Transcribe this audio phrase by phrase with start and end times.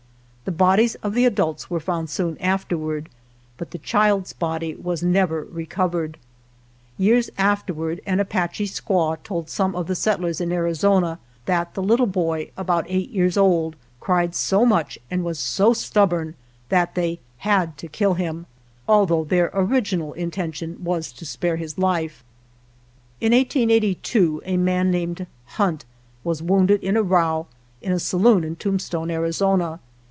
[0.43, 3.07] The bodies of the adults were found soon afterward,
[3.55, 6.17] but the child's body was never recovered.
[6.97, 12.05] Years afterwards, an Apache squaw told some of the settlers in Arizona that the little
[12.07, 16.35] boy 90 OTHER RAIDS (about eight years old) cried so much and was so stubborn
[16.67, 18.45] that they had to kill him,
[18.89, 22.25] although their original intention was to spare his life.
[23.21, 25.85] In 1882 a man named Hunt
[26.25, 27.47] was wounded in a row
[27.81, 29.79] in a saloon in Tombstone, Arizona.